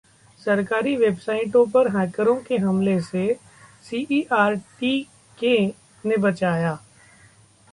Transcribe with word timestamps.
सरकारी 0.41 0.95
वेबसाइटों 0.95 1.65
पर 1.67 1.87
हैंकरों 1.97 2.35
के 2.43 2.57
हमले 2.57 2.99
से 3.01 3.27
सीईआरटी-के 3.83 5.55
ने 6.03 6.17
बचाया 6.17 6.77